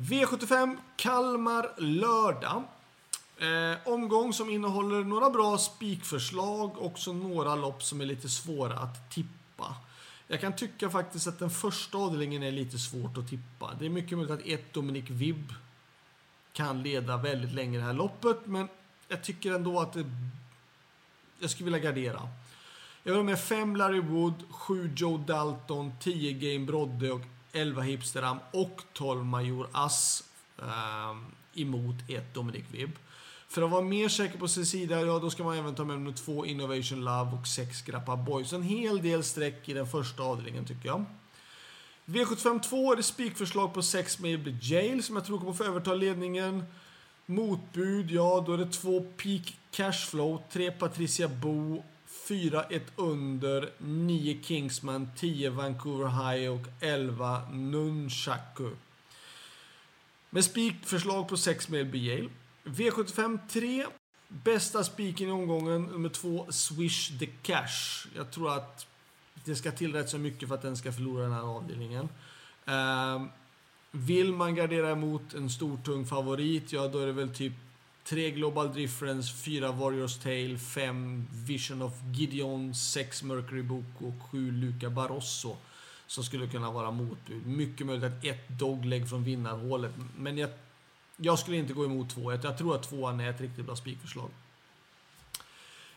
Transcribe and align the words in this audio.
V75 0.00 0.76
Kalmar 0.96 1.70
lördag. 1.76 2.62
Eh, 3.38 3.88
omgång 3.92 4.32
som 4.32 4.50
innehåller 4.50 5.04
några 5.04 5.30
bra 5.30 5.58
spikförslag 5.58 6.78
och 6.78 6.86
också 6.86 7.12
några 7.12 7.54
lopp 7.54 7.82
som 7.82 8.00
är 8.00 8.06
lite 8.06 8.28
svåra 8.28 8.78
att 8.78 9.10
tippa. 9.10 9.76
Jag 10.26 10.40
kan 10.40 10.56
tycka 10.56 10.90
faktiskt 10.90 11.26
att 11.26 11.38
den 11.38 11.50
första 11.50 11.98
avdelningen 11.98 12.42
är 12.42 12.50
lite 12.50 12.78
svårt 12.78 13.18
att 13.18 13.28
tippa. 13.28 13.70
Det 13.78 13.86
är 13.86 13.90
mycket 13.90 14.18
möjligt 14.18 14.40
att 14.40 14.46
ett 14.46 14.72
Dominic 14.72 15.10
Vibb 15.10 15.52
kan 16.52 16.82
leda 16.82 17.16
väldigt 17.16 17.52
länge 17.52 17.78
det 17.78 17.84
här 17.84 17.92
loppet, 17.92 18.46
men 18.46 18.68
jag 19.08 19.24
tycker 19.24 19.54
ändå 19.54 19.80
att 19.80 19.92
det... 19.92 20.04
Jag 21.38 21.50
skulle 21.50 21.64
vilja 21.64 21.90
gardera. 21.90 22.28
Jag 23.02 23.12
vill 23.12 23.18
ha 23.18 23.24
med 23.24 23.40
5 23.40 23.76
Larry 23.76 24.00
Wood, 24.00 24.34
7 24.50 24.92
Joe 24.96 25.18
Dalton, 25.18 25.92
10 26.00 26.32
Game 26.32 26.66
Brodde 26.66 27.12
och 27.12 27.22
11 27.52 27.82
Hipsteram 27.82 28.38
och 28.50 28.82
12 28.92 29.24
Major 29.24 29.68
Ass 29.72 30.24
eh, 30.58 31.16
emot 31.54 31.96
ett 32.08 32.34
Dominic 32.34 32.64
Vibb. 32.70 32.90
För 33.48 33.62
att 33.62 33.70
vara 33.70 33.82
mer 33.82 34.08
säker 34.08 34.38
på 34.38 34.48
sin 34.48 34.66
sida, 34.66 35.00
ja 35.00 35.18
då 35.18 35.30
ska 35.30 35.44
man 35.44 35.58
även 35.58 35.74
ta 35.74 35.84
med 35.84 35.98
nummer 35.98 36.12
2 36.12 36.46
Innovation 36.46 37.04
Love 37.04 37.30
och 37.40 37.46
6 37.46 37.82
Grappa 37.82 38.16
Boys. 38.16 38.52
En 38.52 38.62
hel 38.62 39.02
del 39.02 39.24
streck 39.24 39.68
i 39.68 39.72
den 39.72 39.86
första 39.86 40.22
avdelningen 40.22 40.64
tycker 40.64 40.86
jag. 40.88 41.04
V752 42.04 42.92
är 42.92 42.96
det 42.96 43.02
spikförslag 43.02 43.74
på 43.74 43.82
6 43.82 44.18
Maybe 44.18 44.56
Jail 44.62 45.02
som 45.02 45.16
jag 45.16 45.24
tror 45.24 45.38
kommer 45.38 45.52
få 45.52 45.64
överta 45.64 45.94
ledningen. 45.94 46.64
Motbud, 47.26 48.10
ja 48.10 48.44
då 48.46 48.52
är 48.52 48.58
det 48.58 48.66
2 48.66 49.00
Peak 49.00 49.58
Cashflow, 49.70 50.42
3 50.52 50.70
Patricia 50.70 51.28
Bo, 51.28 51.82
4 52.30 52.62
ett 52.62 52.92
under, 52.96 53.70
9 53.78 54.42
Kingsman, 54.42 55.08
10 55.16 55.50
Vancouver 55.50 56.06
High 56.06 56.50
och 56.50 56.66
11 56.80 57.42
Nunchaku. 57.52 58.70
Med 60.30 60.44
spikförslag 60.44 61.28
på 61.28 61.36
6 61.36 61.68
med 61.68 61.94
Yale. 61.94 62.28
V75 62.64 63.38
3. 63.48 63.86
Bästa 64.28 64.84
spiken 64.84 65.28
i 65.28 65.30
omgången, 65.30 65.82
nummer 65.82 66.08
2, 66.08 66.46
Swish 66.50 67.18
the 67.18 67.26
Cash. 67.26 68.08
Jag 68.16 68.30
tror 68.30 68.52
att 68.52 68.86
det 69.44 69.56
ska 69.56 69.70
till 69.70 69.92
rätt 69.92 70.08
så 70.08 70.18
mycket 70.18 70.48
för 70.48 70.54
att 70.54 70.62
den 70.62 70.76
ska 70.76 70.92
förlora 70.92 71.22
den 71.22 71.32
här 71.32 71.56
avdelningen. 71.56 72.08
Ehm, 72.66 73.28
vill 73.90 74.32
man 74.32 74.54
gardera 74.54 74.90
emot 74.90 75.34
en 75.34 75.50
stor 75.50 75.76
tung 75.76 76.06
favorit, 76.06 76.72
ja 76.72 76.88
då 76.88 76.98
är 76.98 77.06
det 77.06 77.12
väl 77.12 77.34
typ 77.34 77.52
3 78.10 78.30
Global 78.30 78.72
Difference, 78.74 79.32
4 79.32 79.72
Warriors 79.72 80.18
Tale, 80.18 80.58
5 80.58 81.26
Vision 81.32 81.82
of 81.82 81.92
Gideon, 82.12 82.74
6 82.74 83.22
Mercury 83.22 83.62
Book 83.62 83.84
och 83.98 84.30
7 84.30 84.52
Luca 84.52 84.90
Barroso. 84.90 85.56
Som 86.06 86.24
skulle 86.24 86.46
kunna 86.46 86.70
vara 86.70 86.90
motbud. 86.90 87.46
Mycket 87.46 87.86
möjligt 87.86 88.04
att 88.04 88.24
ett 88.24 88.48
dogleg 88.48 89.08
från 89.08 89.24
vinnarhålet. 89.24 89.92
Men 90.16 90.38
jag 90.38 90.50
jag 91.22 91.38
skulle 91.38 91.56
inte 91.56 91.72
gå 91.72 91.84
emot 91.84 92.10
2 92.10 92.32
Jag 92.32 92.58
tror 92.58 92.74
att 92.74 92.82
2 92.82 93.08
är 93.08 93.30
ett 93.30 93.40
riktigt 93.40 93.66
bra 93.66 93.76
spikförslag. 93.76 94.30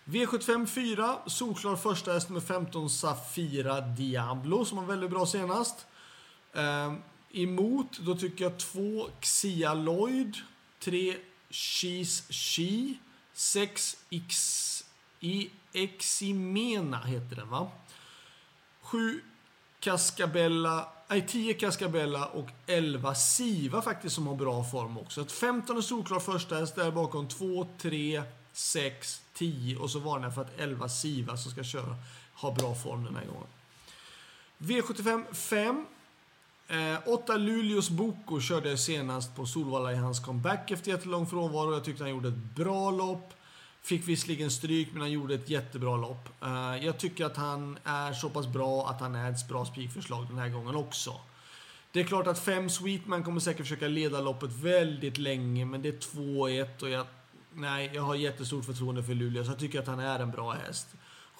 V75 0.05 0.65
4, 0.65 1.17
solklar 1.27 1.75
första 1.75 2.13
häst 2.13 2.29
nummer 2.29 2.41
15 2.41 2.89
Safira 2.89 3.81
Diablo 3.81 4.65
som 4.65 4.77
var 4.77 4.85
väldigt 4.85 5.09
bra 5.09 5.25
senast. 5.25 5.85
Ehm, 6.53 7.01
emot, 7.31 7.99
då 7.99 8.15
tycker 8.15 8.43
jag 8.43 8.57
2 8.57 9.09
Xia 9.21 9.73
Lloyd, 9.73 10.37
3 10.79 11.15
She's 11.53 12.23
She, 12.29 12.97
6 13.33 13.97
X, 14.09 14.85
I, 15.19 15.49
Eximena 15.73 17.03
heter 17.03 17.35
den 17.35 17.49
va? 17.49 17.71
7 18.81 19.21
Cascabella, 19.79 20.87
nej 21.07 21.27
10 21.27 21.53
Cascabella 21.53 22.25
och 22.25 22.49
11 22.67 23.15
Siva 23.15 23.81
faktiskt 23.81 24.15
som 24.15 24.27
har 24.27 24.35
bra 24.35 24.63
form 24.63 24.97
också. 24.97 25.21
Ett 25.21 25.31
15 25.31 25.77
är 25.77 25.81
solklar 25.81 26.19
första 26.19 26.55
häst, 26.55 26.75
där 26.75 26.91
bakom 26.91 27.27
2, 27.27 27.67
3, 27.77 28.23
6, 28.53 29.21
10 29.33 29.77
och 29.77 29.89
så 29.89 29.99
varnar 29.99 30.27
jag 30.27 30.35
för 30.35 30.41
att 30.41 30.59
11 30.59 30.89
Siva 30.89 31.37
som 31.37 31.51
ska 31.51 31.63
köra 31.63 31.95
har 32.33 32.51
bra 32.51 32.75
form 32.75 33.03
den 33.03 33.15
här 33.15 33.25
gången. 33.25 33.47
V75 34.57 35.33
5. 35.33 35.85
Eh, 36.67 36.97
8 37.05 37.37
Luleås 37.37 37.89
Boko 37.89 38.39
körde 38.39 38.69
jag 38.69 38.79
senast 38.79 39.35
på 39.35 39.45
Solvalla 39.45 39.91
i 39.91 39.95
hans 39.95 40.19
comeback 40.19 40.71
efter 40.71 40.91
jättelång 40.91 41.27
frånvaro. 41.27 41.73
Jag 41.73 41.83
tyckte 41.83 42.03
han 42.03 42.11
gjorde 42.11 42.27
ett 42.27 42.55
bra 42.55 42.91
lopp. 42.91 43.33
Fick 43.81 44.07
visserligen 44.07 44.51
stryk, 44.51 44.87
men 44.91 45.01
han 45.01 45.11
gjorde 45.11 45.35
ett 45.35 45.49
jättebra 45.49 45.97
lopp. 45.97 46.29
Eh, 46.43 46.85
jag 46.85 46.97
tycker 46.97 47.25
att 47.25 47.37
han 47.37 47.77
är 47.83 48.13
så 48.13 48.29
pass 48.29 48.47
bra 48.47 48.89
att 48.89 49.01
han 49.01 49.15
är 49.15 49.31
ett 49.31 49.47
bra 49.47 49.65
spikförslag 49.65 50.27
den 50.27 50.37
här 50.37 50.49
gången 50.49 50.75
också. 50.75 51.13
Det 51.91 51.99
är 51.99 52.03
klart 52.03 52.27
att 52.27 52.39
5 52.39 52.69
Sweetman 52.69 53.23
kommer 53.23 53.39
säkert 53.39 53.61
försöka 53.61 53.87
leda 53.87 54.21
loppet 54.21 54.51
väldigt 54.51 55.17
länge, 55.17 55.65
men 55.65 55.81
det 55.81 55.89
är 55.89 55.99
2-1 55.99 56.81
och 56.81 56.89
jag... 56.89 57.05
Nej, 57.55 57.91
jag 57.93 58.01
har 58.03 58.15
jättestort 58.15 58.65
förtroende 58.65 59.03
för 59.03 59.13
Luleå, 59.13 59.43
så 59.43 59.51
jag 59.51 59.59
tycker 59.59 59.79
att 59.79 59.87
han 59.87 59.99
är 59.99 60.19
en 60.19 60.31
bra 60.31 60.51
häst. 60.51 60.87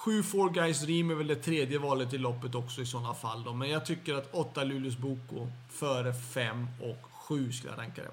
7 0.04 0.24
Four 0.24 0.50
Guys 0.50 0.82
Dream 0.82 1.12
är 1.12 1.16
väl 1.16 1.28
det 1.28 1.36
tredje 1.36 1.80
valet 1.80 2.14
i 2.14 2.18
loppet 2.18 2.56
också 2.56 2.82
i 2.82 2.86
sådana 2.86 3.14
fall 3.14 3.44
då, 3.44 3.54
men 3.54 3.70
jag 3.70 3.86
tycker 3.86 4.16
att 4.16 4.34
8 4.34 4.64
Luleås 4.64 4.98
Boko 4.98 5.48
före 5.70 6.14
5 6.14 6.68
och 6.82 7.10
7 7.12 7.52
skulle 7.52 7.74
jag 7.74 7.80
ranka 7.80 8.02
det. 8.02 8.12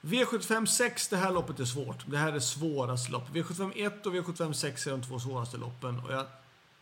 V75 0.00 0.66
6, 0.66 1.08
det 1.08 1.16
här 1.16 1.32
loppet 1.32 1.60
är 1.60 1.64
svårt. 1.64 2.04
Det 2.06 2.18
här 2.18 2.32
är 2.32 2.40
svåraste 2.40 3.12
loppet. 3.12 3.34
V75 3.34 3.72
1 3.86 4.06
och 4.06 4.14
V75 4.14 4.52
6 4.52 4.86
är 4.86 4.90
de 4.90 5.02
två 5.02 5.20
svåraste 5.20 5.56
loppen. 5.56 5.98
Och 5.98 6.12
jag, 6.12 6.26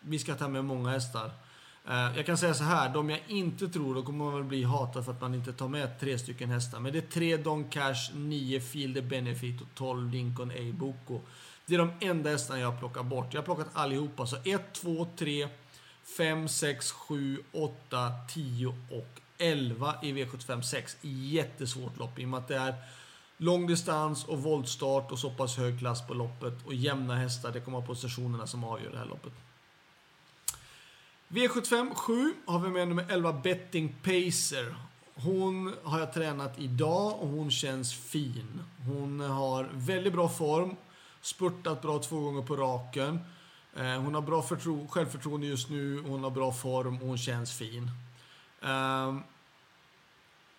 vi 0.01 0.19
ska 0.19 0.35
ta 0.35 0.49
med 0.49 0.65
många 0.65 0.91
hästar. 0.91 1.31
Eh, 1.89 2.17
jag 2.17 2.27
kan 2.27 2.39
säga 2.39 2.55
så 2.55 2.65
här, 2.65 2.95
de 2.95 3.11
jag 3.11 3.21
inte 3.27 3.69
tror, 3.69 3.95
då 3.95 4.03
kommer 4.03 4.25
man 4.25 4.35
väl 4.35 4.45
bli 4.45 4.63
hatad 4.63 5.05
för 5.05 5.13
att 5.13 5.21
man 5.21 5.35
inte 5.35 5.53
tar 5.53 5.69
med 5.69 6.01
tre 6.01 6.19
stycken 6.19 6.51
hästar. 6.51 6.81
Men 6.81 6.93
det 6.93 6.99
är 6.99 7.11
3 7.11 7.37
Don 7.37 7.65
Cash, 7.65 8.15
9 8.15 8.61
Field 8.61 9.09
Benefit 9.09 9.61
och 9.61 9.69
12 9.75 10.11
Lincoln 10.11 10.51
A. 10.51 10.73
Boko. 10.75 11.21
Det 11.67 11.75
är 11.75 11.79
de 11.79 11.93
enda 12.01 12.31
hästarna 12.31 12.61
jag 12.61 12.71
har 12.71 12.79
plockat 12.79 13.07
bort. 13.07 13.35
Jag 13.35 13.41
har 13.41 13.45
plockat 13.45 13.69
allihopa. 13.73 14.27
Så 14.27 14.37
1, 14.45 14.73
2, 14.73 15.07
3, 15.17 15.49
5, 16.17 16.49
6, 16.49 16.93
7, 16.93 17.39
8, 17.53 18.13
10 18.29 18.69
och 18.91 19.21
11 19.39 19.95
i 20.03 20.13
V75 20.13 20.63
6. 20.63 20.97
Jättesvårt 21.01 21.99
lopp 21.99 22.19
i 22.19 22.25
och 22.25 22.29
med 22.29 22.39
att 22.39 22.49
det 22.49 22.57
är 22.57 22.75
Lång 23.37 23.67
distans 23.67 24.25
och 24.25 24.43
voltstart 24.43 25.13
och 25.13 25.19
så 25.19 25.31
pass 25.31 25.57
hög 25.57 25.79
klass 25.79 26.07
på 26.07 26.15
loppet 26.15 26.67
och 26.67 26.75
jämna 26.75 27.17
hästar. 27.17 27.53
Det 27.53 27.61
kommer 27.61 27.79
vara 27.79 27.87
positionerna 27.87 28.47
som 28.47 28.65
avgör 28.65 28.91
det 28.91 28.99
här 28.99 29.05
loppet. 29.05 29.33
V75 31.35 31.95
7 31.95 32.35
har 32.47 32.59
vi 32.59 32.69
med 32.69 32.89
nummer 32.89 33.07
11 33.09 33.33
Betting 33.33 33.97
Pacer. 34.03 34.75
Hon 35.15 35.75
har 35.83 35.99
jag 35.99 36.13
tränat 36.13 36.59
idag 36.59 37.21
och 37.21 37.29
hon 37.29 37.51
känns 37.51 37.95
fin. 37.95 38.63
Hon 38.87 39.21
har 39.21 39.71
väldigt 39.73 40.13
bra 40.13 40.29
form. 40.29 40.77
Spurtat 41.21 41.83
bra 41.83 41.99
två 41.99 42.21
gånger 42.21 42.43
på 42.43 42.57
raken. 42.57 43.19
Eh, 43.77 44.01
hon 44.01 44.15
har 44.15 44.23
bra 44.23 44.43
självförtroende 44.89 45.47
just 45.47 45.71
nu. 45.71 46.03
Hon 46.07 46.25
har 46.25 46.31
bra 46.31 46.53
form 46.53 47.03
och 47.03 47.09
hon 47.09 47.19
känns 47.19 47.59
fin. 47.59 47.91
Ehm, 48.63 49.23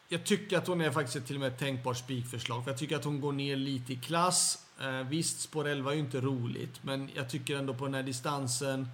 jag 0.08 0.25
tycker 0.25 0.58
att 0.58 0.68
hon 0.68 0.81
är 0.81 0.91
faktiskt 0.91 1.28
till 1.28 1.35
och 1.35 1.40
med 1.40 1.52
ett 1.52 1.59
tänkbart 1.59 1.97
spikförslag. 1.97 2.64
För 2.64 2.72
jag 2.72 2.80
tycker 2.80 2.96
att 2.96 3.06
hon 3.06 3.22
går 3.22 3.31
ner 3.31 3.56
lite 3.56 3.94
i 3.94 3.96
klass. 3.96 4.66
Eh, 4.81 5.08
visst, 5.08 5.41
spår 5.41 5.68
11 5.68 5.91
är 5.91 5.96
ju 5.96 6.02
inte 6.02 6.22
roligt. 6.22 6.84
Men 6.84 7.09
jag 7.16 7.30
tycker 7.30 7.58
ändå 7.58 7.74
på 7.74 7.85
den 7.85 7.94
här 7.94 8.03
distansen 8.03 8.88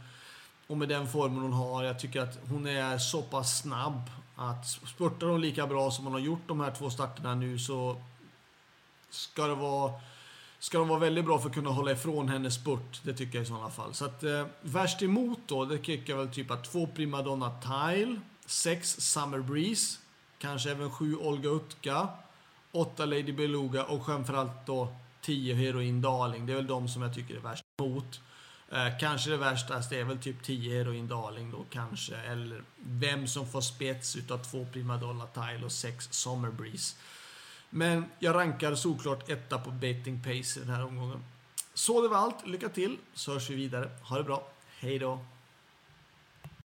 och 0.67 0.77
med 0.77 0.89
den 0.89 1.07
formen 1.07 1.41
hon 1.41 1.53
har. 1.53 1.83
Jag 1.83 1.99
tycker 1.99 2.21
att 2.21 2.39
hon 2.49 2.67
är 2.67 2.97
så 2.97 3.21
pass 3.21 3.59
snabb 3.61 4.01
att 4.35 4.67
spurtar 4.67 5.27
hon 5.27 5.41
lika 5.41 5.67
bra 5.67 5.91
som 5.91 6.05
hon 6.05 6.13
har 6.13 6.19
gjort 6.19 6.47
de 6.47 6.59
här 6.59 6.71
två 6.71 6.89
starterna 6.89 7.35
nu 7.35 7.59
så 7.59 8.01
ska 9.09 9.47
det 9.47 9.55
vara 9.55 9.93
Ska 10.59 10.77
de 10.77 10.87
vara 10.87 10.99
väldigt 10.99 11.25
bra 11.25 11.39
för 11.39 11.49
att 11.49 11.55
kunna 11.55 11.69
hålla 11.69 11.91
ifrån 11.91 12.29
hennes 12.29 12.55
spurt? 12.55 13.01
Det 13.03 13.13
tycker 13.13 13.37
jag 13.37 13.43
i 13.43 13.47
sådana 13.47 13.69
fall. 13.69 13.93
Så 13.93 14.05
att 14.05 14.23
eh, 14.23 14.45
värst 14.61 15.01
emot 15.01 15.39
då, 15.45 15.65
det 15.65 15.77
tycker 15.77 16.13
jag 16.13 16.17
väl 16.17 16.29
typ 16.29 16.51
att 16.51 16.63
två 16.63 16.87
Primadonna 16.87 17.51
Tile, 17.61 18.19
sex 18.45 19.01
Summer 19.01 19.39
Breeze, 19.39 19.97
Kanske 20.41 20.71
även 20.71 20.91
sju 20.91 21.15
Olga 21.15 21.49
Utka, 21.49 22.07
åtta 22.71 23.05
Lady 23.05 23.31
Beluga 23.31 23.83
och 23.83 24.05
framförallt 24.05 24.65
då 24.65 24.95
tio 25.21 25.55
Heroin 25.55 26.01
Darling. 26.01 26.45
Det 26.45 26.53
är 26.53 26.55
väl 26.55 26.67
de 26.67 26.87
som 26.87 27.01
jag 27.01 27.13
tycker 27.13 27.35
är 27.35 27.39
värst 27.39 27.63
emot. 27.79 28.21
Eh, 28.71 28.97
kanske 28.99 29.29
det 29.29 29.37
värsta 29.37 29.75
alltså, 29.75 29.95
är 29.95 30.03
väl 30.03 30.17
typ 30.17 30.43
10 30.43 30.77
Heroin 30.77 31.07
Darling 31.07 31.51
då 31.51 31.65
kanske. 31.69 32.15
Eller 32.15 32.63
vem 32.75 33.27
som 33.27 33.47
får 33.47 33.61
spets 33.61 34.15
utav 34.15 34.37
två 34.37 34.65
Primadonna 34.73 35.27
Tile 35.27 35.65
och 35.65 35.71
sex 35.71 36.07
Summer 36.11 36.51
Breeze. 36.51 36.95
Men 37.69 38.05
jag 38.19 38.35
rankar 38.35 38.75
såklart 38.75 39.29
etta 39.29 39.57
på 39.57 39.71
Betting 39.71 40.23
Pace 40.23 40.59
i 40.59 40.63
den 40.63 40.69
här 40.69 40.85
omgången. 40.85 41.23
Så 41.73 42.01
det 42.01 42.07
var 42.07 42.17
allt. 42.17 42.47
Lycka 42.47 42.69
till 42.69 42.97
så 43.13 43.33
hörs 43.33 43.49
vi 43.49 43.55
vidare. 43.55 43.89
Ha 44.01 44.17
det 44.17 44.23
bra. 44.23 44.47
Hej 44.79 44.99
då. 44.99 45.19